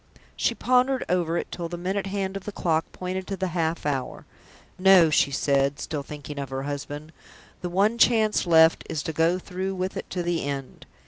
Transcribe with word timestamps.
She 0.35 0.55
pondered 0.55 1.05
over 1.09 1.37
it 1.37 1.51
till 1.51 1.69
the 1.69 1.77
minute 1.77 2.07
hand 2.07 2.35
of 2.35 2.45
the 2.45 2.51
clock 2.51 2.91
pointed 2.91 3.27
to 3.27 3.37
the 3.37 3.49
half 3.49 3.85
hour. 3.85 4.25
"No!" 4.79 5.11
she 5.11 5.29
said, 5.29 5.79
still 5.79 6.01
thinking 6.01 6.39
of 6.39 6.49
her 6.49 6.63
husband. 6.63 7.11
"The 7.61 7.69
one 7.69 7.99
chance 7.99 8.47
left 8.47 8.83
is 8.89 9.03
to 9.03 9.13
go 9.13 9.37
through 9.37 9.75
with 9.75 9.95
it 9.95 10.09
to 10.09 10.23
the 10.23 10.43
end. 10.43 10.87